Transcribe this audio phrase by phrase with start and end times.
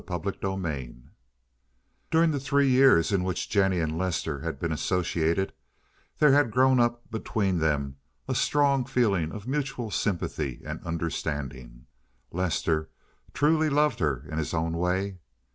[0.07, 0.95] CHAPTER XXVIII
[2.09, 5.53] During the three years in which Jennie and Lester had been associated
[6.17, 11.85] there had grown up between them a strong feeling of mutual sympathy and understanding.
[12.31, 12.89] Lester
[13.35, 15.19] truly loved her in his own way.